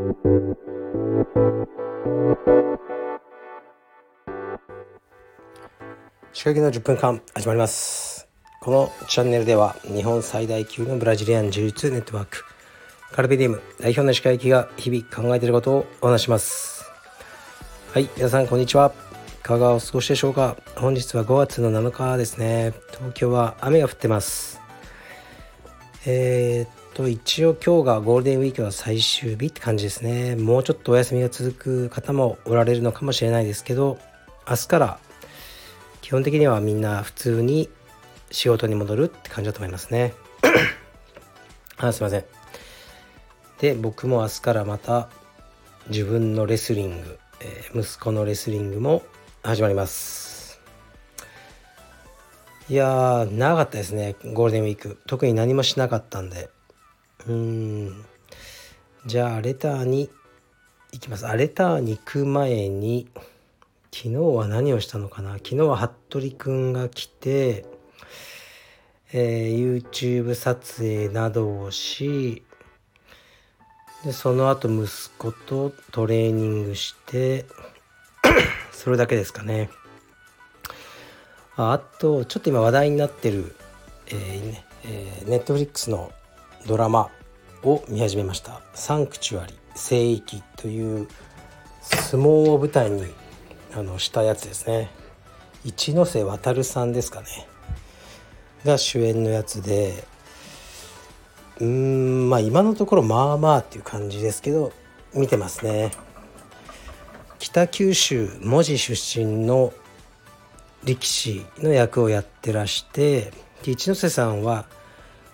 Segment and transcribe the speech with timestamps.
[0.00, 0.06] 仕
[6.44, 8.26] 掛けの10分間始まります。
[8.62, 12.46] このチャンネルでは日本最大級のブラジリアン柔術ネットワーク
[13.12, 16.90] カルビディウム代表の石川行きが日々考えていることをお話します。
[17.92, 18.94] はい皆さんこんにちは。
[19.40, 20.56] いかがお過ごしでしょうか？
[20.76, 22.72] 本日は5月の7日ですね。
[22.92, 24.62] 東京は雨が降ってます。
[26.06, 26.70] えー、っ
[27.00, 30.36] と一応今日がゴールデンウィークの最終日って感じですね。
[30.36, 33.98] もうちょっとお休みが続く方もおられるのかもしれないですけど
[34.48, 34.98] 明日から
[36.02, 37.70] 基本的にはみんな普通に
[38.30, 40.12] 仕事に戻るって感じだと思いますね。
[41.78, 42.24] あすいません。
[43.60, 45.08] で僕も明日からまた
[45.88, 49.02] 自分のレスリング、えー、息子のレスリングも
[49.42, 50.60] 始まります。
[52.68, 54.98] いやー長かったですねゴールデンウィーク。
[55.06, 56.50] 特に何もしなかったんで。
[57.28, 58.04] うん。
[59.06, 60.10] じゃあレターに
[60.92, 61.26] 行きます。
[61.26, 63.08] あレターに行く前に
[63.92, 65.34] 昨日は何をしたのかな？
[65.34, 67.64] 昨日は服部くんが来て、
[69.12, 72.42] えー、YouTube 撮影などをし
[74.04, 77.44] でその後息子とトレーニングして
[78.72, 79.70] それだけですかね。
[81.56, 83.54] あとちょっと今話題になってる、
[84.06, 84.64] えーね。
[84.82, 86.10] えー、ネットフリックスの
[86.66, 87.10] ドラマ
[87.62, 91.08] を見始めました「サンクチュアリ聖域」という
[91.82, 93.04] 相撲を舞台に
[93.74, 94.90] あのしたやつですね。
[95.64, 97.26] 一ノ瀬渉さんですかね。
[98.64, 100.04] が主演のやつで
[101.58, 104.72] うーんまあ今のところまあまあっていう感じですけど
[105.14, 105.92] 見てますね。
[107.38, 109.72] 北九州門司出身の
[110.84, 114.66] 力士の役をやってらして一ノ瀬さんは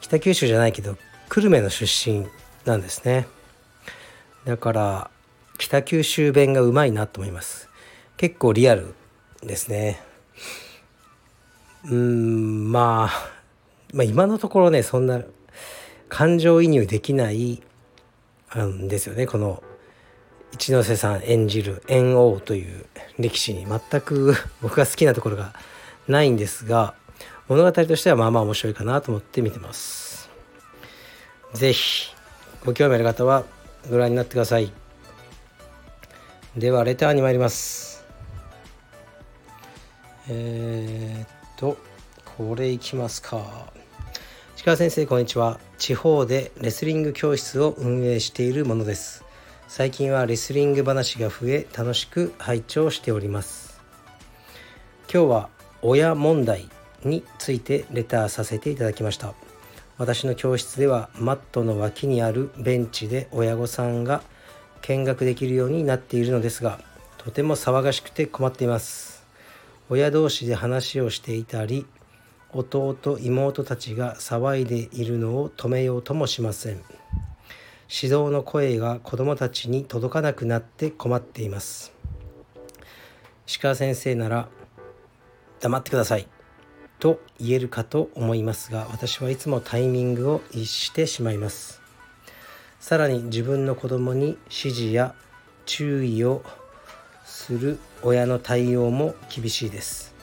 [0.00, 0.96] 北九州じゃないけど
[1.34, 2.26] 久留米の出身
[2.66, 3.26] なんですね。
[4.44, 5.10] だから
[5.56, 7.70] 北九州弁がうまいなと思います。
[8.18, 8.94] 結構リアル
[9.42, 10.02] ですね。
[11.90, 13.30] うんまあ
[13.94, 15.22] まあ今のところねそんな
[16.10, 17.62] 感情移入できない
[18.54, 19.26] んですよね。
[19.26, 19.62] この
[20.52, 22.84] 一ノ瀬さん演じる猿王という
[23.18, 23.64] 歴史に。
[23.64, 25.54] 全く僕が好きなところが
[26.08, 26.92] ないんですが
[27.48, 30.11] 物語としてはまあまあ面白いかなと思って見てます。
[31.54, 32.14] 是非
[32.64, 33.44] ご興味ある方は
[33.90, 34.72] ご覧になってください。
[36.56, 38.04] ではレターに参ります。
[40.28, 41.76] えー、っと
[42.36, 43.72] これいきますか。
[44.56, 45.58] 石川先生こんにちは。
[45.78, 49.24] 地方でレスリング教室を運営しているものです。
[49.66, 53.80] 最近はレスリング話が増え楽しく拝聴しております。
[55.12, 55.48] 今日は
[55.82, 56.68] 親問題
[57.04, 59.34] についてレターさせていただきました。
[60.02, 64.20] 私の教室ではマットの脇にあるベンチで親御さんが
[64.80, 66.80] 見学できるようになっているのですが
[67.18, 69.24] とても騒がしくて困っています。
[69.88, 71.86] 親同士で話をしていたり
[72.52, 76.82] 弟妹たちが騒いでいるのを止めようともしません。
[77.88, 81.92] 指導の声が子どもたちに届かなくなって困っています。
[83.46, 84.48] 石川先生なら
[85.60, 86.31] 黙ってください。
[87.02, 91.82] と言えるかと思いますが私はいつもタイミングを逸してしまいます。
[92.78, 95.12] さらに自分の子供に指示や
[95.66, 96.44] 注意を
[97.24, 100.14] する親の対応も厳しいです。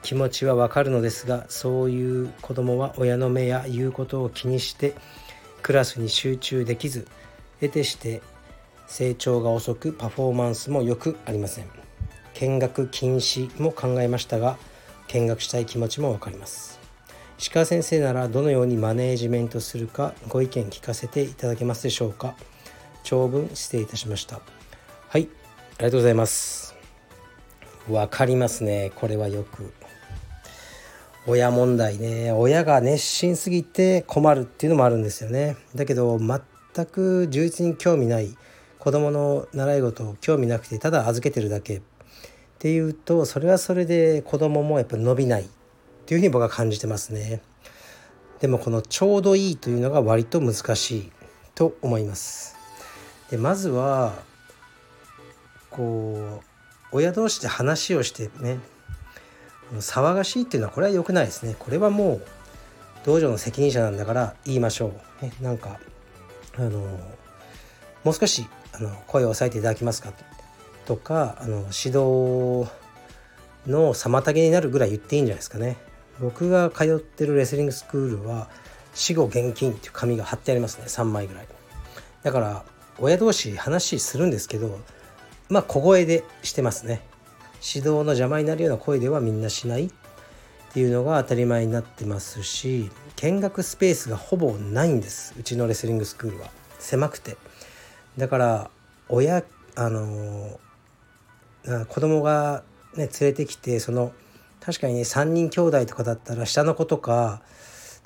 [0.00, 4.94] 気持ちはわかるのですがそういう子供は親の目や言うことを気にして
[5.60, 7.06] クラスに集中できず
[7.60, 8.22] 得てして
[8.86, 11.66] 成長が遅くパフォーマンスもよくありません。
[12.32, 14.56] 見学禁止も考えましたが
[15.12, 16.78] 見学したい気持ちもわかります。
[17.36, 22.36] 石川先生ならどのようにマネージメントするかご意見聞かせていただけますでしょうか。
[23.02, 24.40] 長文失礼いたしました。
[25.08, 26.76] はいありがとうございます。
[27.88, 29.72] わかりますねこれはよく。
[31.26, 32.30] 親問題ね。
[32.30, 35.56] 親が熱心すぎて困るっていうのもあるんですよね。
[35.74, 38.36] だけど全く充実に興味ない。
[38.78, 41.82] 子供の習い事を興味なくてただ預けてるだけ。
[42.60, 45.46] っていうとそれはそれで子供もやっぱ伸びないっ
[46.04, 47.40] ていうふうに僕は感じてますね。
[48.40, 51.12] でもこのちょうどいいというのが割と難しい
[51.54, 52.56] と思います。
[53.30, 54.12] でまずは
[55.70, 56.44] こう
[56.92, 58.58] 親同士で話をしてね
[59.78, 61.56] 騒がしいっていうのはこれは良くないですね。
[61.58, 62.26] これはもう
[63.06, 64.92] 道場の責任者なんだから言いましょ
[65.22, 65.80] う、ね、なんか
[66.58, 66.80] あの
[68.04, 70.39] もう少しあの声を抑えていただけますかと。
[70.90, 72.66] とかあの指導
[73.68, 75.76] の妨げになるぐらい言っていいんじゃないですかね。
[76.18, 78.48] 僕が通ってるレスリングスクールは
[78.92, 80.86] 死後現金っていう紙が貼ってありますね。
[80.88, 81.46] 3枚ぐらい。
[82.24, 82.64] だから
[82.98, 84.80] 親同士話するんですけど
[85.48, 87.02] まあ小声でしてますね。
[87.62, 89.90] 指導の邪魔になるような声ではみんなしないっ
[90.72, 95.36] ていうのが当たり前になってますし見学スペースがほぼないんです。
[95.38, 96.50] うちのレスリングスクールは。
[96.80, 97.36] 狭くて。
[98.18, 98.70] だから
[99.08, 99.44] 親
[99.76, 100.58] あの
[101.88, 102.62] 子供が
[102.94, 104.12] ね連れてきてその
[104.60, 107.42] 確かにね3人兄弟とかだったら下の子とか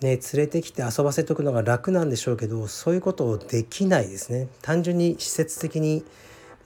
[0.00, 6.04] ね連れてきて遊ばせておくのが楽なんでしょうけどそういうことをできないですね単純に施設的に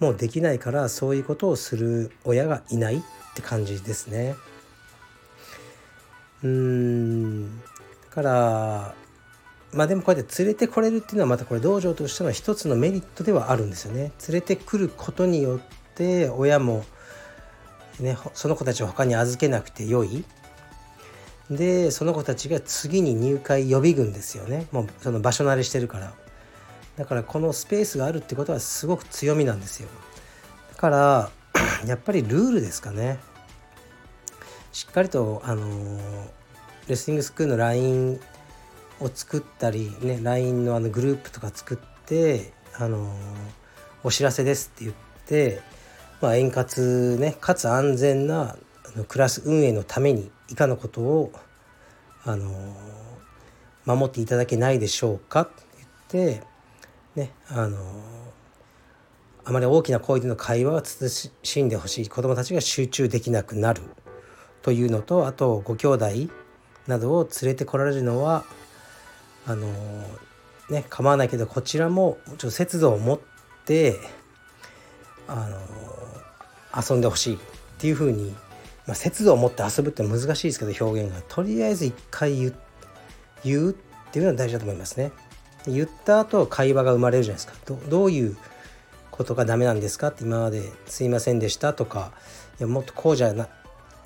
[0.01, 3.03] もうできないからそういうことをする親がいないっ
[3.35, 4.35] て感じですね。
[6.43, 7.67] うんだ
[8.11, 8.95] から
[9.73, 14.13] まあでもこうやって連れてこれるっていうのはまたこれ道場としての一つのメリットではあるんですよね。
[14.29, 16.85] 連れてくることによってって親も、
[18.01, 20.25] ね、その子たちを他に預けなくてよい。
[21.51, 24.67] でその子たちが次に入会予備軍ですよね。
[24.73, 26.13] もうその場所慣れしてるから。
[26.97, 29.89] だからこのスペースがあるってことはすごく強みなんですよ。
[30.73, 31.31] だから
[31.87, 33.19] やっぱりルールですかね。
[34.73, 36.01] しっかりとあの
[36.89, 38.21] レスリングスクールの LINE
[39.01, 43.15] を作ったりね LINE のあのグループとか作ってあの
[44.03, 45.63] お知らせですって言って、
[46.25, 48.57] まあ、円滑ねかつ安全な
[49.09, 51.33] クラス運営のために以下のことを
[52.25, 52.51] あの
[53.85, 56.43] 守っていただけないでしょうかって言って
[57.15, 57.77] ねあの
[59.45, 60.83] あまり大きな声での会話は
[61.43, 62.09] 慎んでほしい。
[62.09, 63.83] 子どもたちが集中できなくなる。
[64.63, 66.07] というのとあとご兄弟
[66.87, 68.47] などを連れてこられるのは
[69.47, 69.69] あの
[70.71, 73.21] ね構わないけどこちらもちょっと節度を持っ
[73.67, 74.01] て
[75.29, 75.61] あの
[76.75, 77.39] 遊んでほしいっ
[77.79, 78.31] ていうふうに、
[78.87, 81.21] まあ、節度を持って遊ぶって難しいですけど表現が。
[81.29, 82.49] とりあえず一回言
[83.67, 83.75] うっ
[84.11, 85.13] ていうのは大事だと思いますね。
[85.67, 87.55] 言った後会話が生まれるじゃないですか。
[87.67, 88.37] どどういう
[89.11, 92.13] ことがダメなんですかって今まですいませんでしたとか
[92.59, 93.49] いやもっとこうじゃな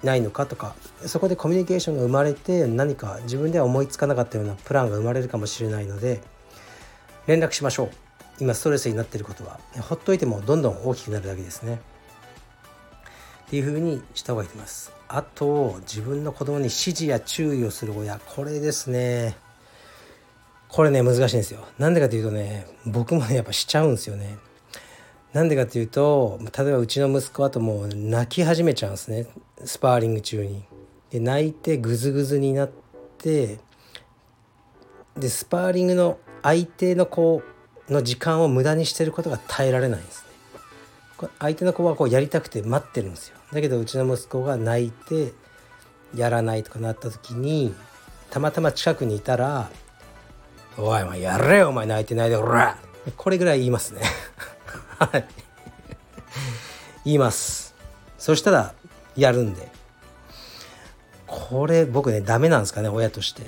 [0.03, 0.77] ないのかとか
[1.07, 6.21] そこでコミュニケーションが生まれて何か自分では思いつかなかったようなプランが生まれるかもしれないので
[7.27, 7.91] 連絡しましょう。
[8.41, 9.59] 今ストレスになっていることは。
[9.81, 11.81] ほっといてもどんどん大きくなるだけですね。
[13.49, 14.93] っていうふうにした方がいいと思います。
[15.09, 18.19] あと自分の子供に指示や注意をする親。
[18.19, 19.39] これですね。
[20.69, 21.65] これね難しいんですよ。
[21.79, 24.37] なんでかというとね僕もねやっぱしちゃうんですよね。
[25.33, 29.27] なんでかというと例えばうちの息子あともう泣き始めちゃうんですね。
[29.65, 30.63] スパーリング中に。
[31.11, 32.71] で泣いてグズグズになっ
[33.17, 33.61] て
[35.17, 37.43] でスパーリングの相手の子
[37.89, 40.28] の時間を無駄にしてることが耐えられないんです。
[41.39, 43.37] 相手の子はこうやりたくて待ってるんですよ。
[43.53, 45.33] だけどうちの息子が泣いて
[46.15, 47.75] やらないとかなった時に
[48.31, 49.71] たまたま近くにいたら
[50.79, 52.79] 「おいお前やれよお前泣いてないでおら!」
[53.17, 54.03] これぐらい言いますね。
[54.99, 55.27] はい
[57.05, 57.75] 言います
[58.19, 58.75] そしたら
[59.17, 59.69] やるんで
[61.27, 63.43] これ僕ねダメなんですかね親として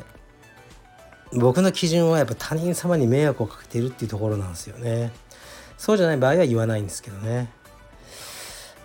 [1.33, 5.13] 僕の基準はやっぱ他人様に迷惑をかけてるっていうところなんですよね
[5.77, 7.51] そうじゃない場合は言わないんですけどね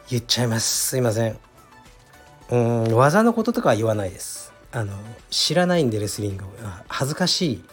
[0.10, 0.90] 言っちゃいます。
[0.90, 1.38] すいません。
[2.52, 4.54] うん技のこととかは言わないです。
[4.72, 4.94] あの
[5.30, 6.44] 知らないんでレスリング
[6.88, 7.64] 恥ずかしい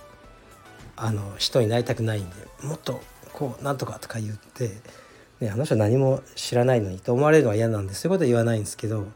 [0.96, 3.02] あの人になりたくないんでもっと
[3.32, 4.70] こうなんとかとか言って、
[5.40, 9.06] ね、あの人何も知らないのにと思われるのは嫌なんでそういうことは言わないんですけど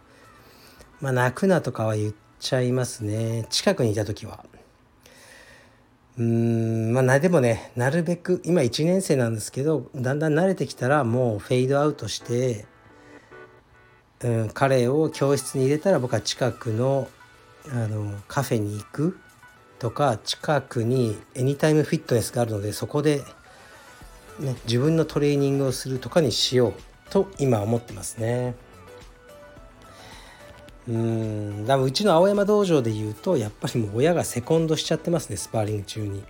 [1.01, 3.47] まあ泣くなとかは言っちゃいますね。
[3.51, 4.45] 近くにいた時は。
[6.19, 12.67] うんまあでもねなるべく今1年生なんですけどだんだん慣れてきたらもうフェードアウトして、
[14.23, 17.09] うん、彼を教室に入れたら僕は近くの
[17.69, 19.19] あのカフェに行く
[19.79, 23.23] とか近くにエニタイムフィットネスがあるのでそこで
[24.39, 26.75] ね、自分のトレーニングをするとかにしよう
[27.11, 28.55] と今思ってますね。
[30.89, 36.23] うんだうちの青山道場で言うとやっぱりもう親がセコンドしちゃってますねスパーリング中に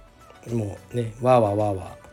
[0.50, 2.05] もうねわーわーわーわー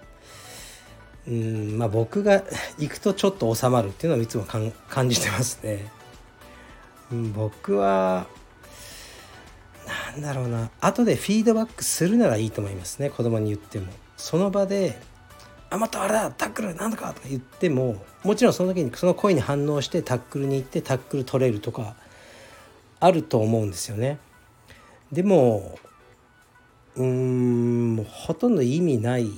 [1.28, 2.44] うんまあ僕が
[2.78, 5.90] 行くとちょっと収まるっていうのはいつも感じてますね、
[7.12, 8.28] うん、僕は
[10.12, 13.88] なんだろうな後でフィードバックするならいいと思いますね子供に言っても
[14.18, 15.00] その場で
[15.70, 21.96] あまたあれだタックルなんとかとか言ってももちろんその時にその声に反応してタックルに行ってタックル取れるとか
[23.00, 24.18] あると思うんですよね。
[25.12, 25.78] でも
[26.96, 29.32] うーんもうほとんど意味ないで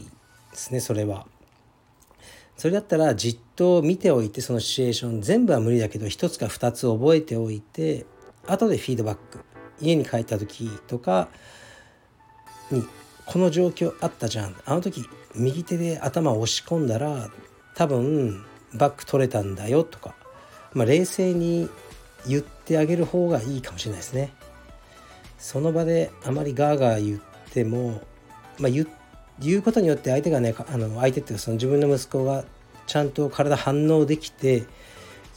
[0.54, 1.26] すねそれは。
[2.58, 8.06] それだったらじっと見ておいてそのシチュエーション全部は無理だけど1つか2つ覚えておいて
[8.48, 9.44] 後でフィードバック
[9.82, 11.28] 家に帰った時とか
[12.72, 12.84] に
[13.26, 15.04] この状況あったじゃんあの時
[15.36, 17.30] 右手で頭を押し込んだら
[17.76, 20.16] 多分バック取れたんだよとか、
[20.74, 21.70] まあ、冷静に
[22.28, 24.34] 言ってあげる方がいいかもしれないですね。
[25.38, 27.20] その場であまりガーガー言っ
[27.52, 28.02] ても、
[28.58, 29.05] まあ、言って
[29.40, 32.46] 言うことによって相手がねあの相手っていうかその自分の息子が
[32.88, 34.64] ちゃんと体反応できて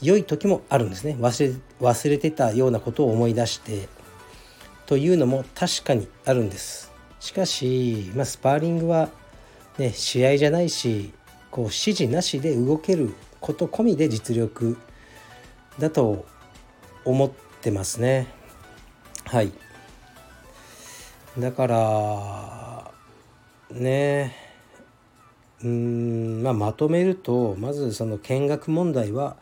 [0.01, 1.17] 良い時もあるんですね。
[1.19, 3.89] 忘れ忘れてたようなことを思い出して
[4.85, 6.91] というのも確かにあるんです。
[7.19, 9.09] しかし、まあ、スパーリングは、
[9.77, 11.11] ね、試合じゃないし
[11.51, 14.77] こう指示なしで動けること込みで実力
[15.77, 16.25] だと
[17.03, 17.29] 思っ
[17.61, 18.27] てますね。
[19.25, 19.51] はい。
[21.37, 22.58] だから
[23.71, 24.35] ね。
[25.63, 29.35] うんまあまとめるとまずその見学問題は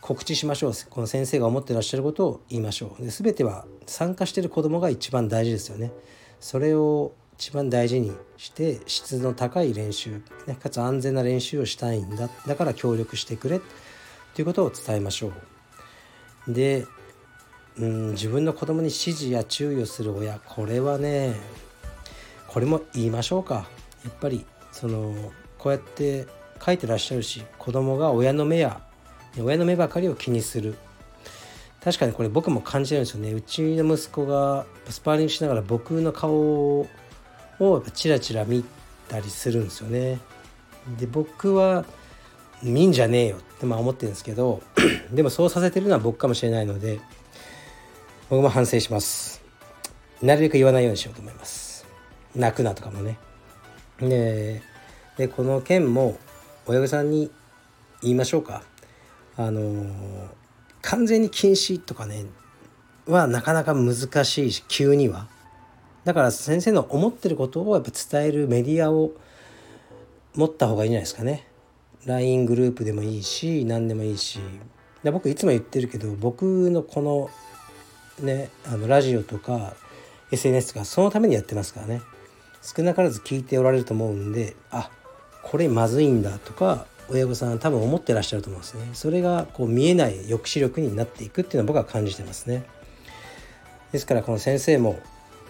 [0.00, 0.72] 告知しましょう。
[0.90, 3.02] この先生が思ってらっしゃることを言いましょう。
[3.02, 5.92] で全ては参加してる子どもが一番大事ですよね。
[6.40, 12.28] それを一番大事にして質の高い練習、ね、かつ安全な練習をしたいんだ。
[12.46, 13.60] だから協力してくれ。
[14.34, 15.32] ということを伝えましょ
[16.48, 16.52] う。
[16.52, 16.86] で
[17.76, 20.38] うん自分の子供に指示や注意をする親。
[20.38, 21.34] これはね
[22.54, 23.66] これも言いましょうか。
[24.04, 25.12] やっぱりその
[25.58, 26.24] こうやって
[26.64, 28.80] 書いてらっしゃるし子供が親の目や
[29.36, 30.76] 親の目ばかりを気にする。
[31.82, 33.32] 確かにこれ僕も感じてるんですよね。
[33.32, 36.32] うちの息子がスパーリングしながら僕の顔
[36.78, 36.86] を
[37.92, 38.64] チラチラ見
[39.08, 40.20] たりするんですよね。
[40.96, 41.84] で僕は
[42.62, 44.62] 見んじゃねえよってまあ思ってるんですけど
[45.12, 47.00] でもそうさせてるのは僕かもしれないので
[48.30, 49.42] 僕も反省します。
[50.22, 51.73] なるべく言わないようにしようと思います。
[52.34, 53.18] 泣くなとかもね。
[54.00, 54.62] で
[55.16, 56.18] でこの件も
[56.66, 57.30] 親御さんに
[58.02, 58.62] 言いましょうか。
[59.36, 60.30] あの
[60.82, 62.26] 完全に禁止とかね
[63.06, 65.28] はなかなか難しいし急には。
[66.04, 69.12] だから先生の思ってることをやっぱ伝えるメディアを
[70.34, 71.46] 持った方がいいんじゃないですかね。
[72.04, 74.40] LINE グループでもいいし何でもいいし。
[75.02, 77.30] で僕いつも言ってるけど僕のこの
[78.24, 79.74] ねあのラジオとか
[80.30, 82.02] SNS とかそのためにやってますからね。
[82.64, 84.90] 少なからず聞いておられると思うんであ
[85.42, 88.88] これまずいんだとか親御さんは多分思ってらっしゃると思うんですね。
[88.94, 92.64] それがこう見えない抑止力になっていくっていうのは僕は感じてますね。
[93.92, 94.98] ですからこの先生も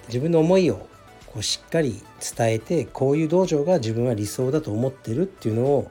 [0.09, 0.89] 自分の思いを
[1.27, 2.03] こうしっかり
[2.37, 5.91] 伝えてこういう道場が自分は理想だと思ってるっていうのを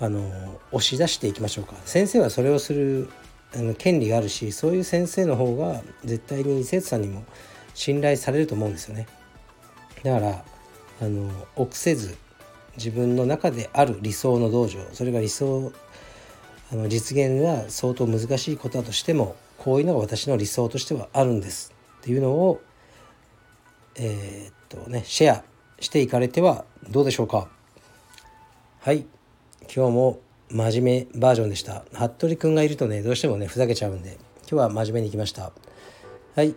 [0.00, 1.74] あの押し出していきましょうか。
[1.86, 3.08] 先生はそれをする
[3.54, 7.24] あの権利があるしそういう先生の方が絶対に生徒さんにも
[7.72, 9.06] 信頼されると思うんですよね。
[10.02, 10.44] だから
[11.00, 12.16] あの臆せず
[12.76, 15.72] 自分の中である理想の道場それが理想
[16.70, 21.74] あの実現は相当難しいことだとしてもこういうのが私の理想としてはあるんです。
[22.00, 22.60] っていうのを
[23.96, 25.44] えー、っとねシェア
[25.80, 27.48] していかれてはどうでしょうか。
[28.80, 29.06] はい。
[29.74, 31.84] 今日も真面目バージョンでした。
[31.92, 35.52] 服部くんがいるとねどうしてもねふざけちゃうんで今日は真面目にいきました。
[36.34, 36.54] はい。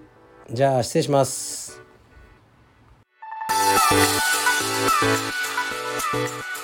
[0.51, 1.80] じゃあ失礼します。
[3.91, 4.21] Thank
[6.13, 6.60] you.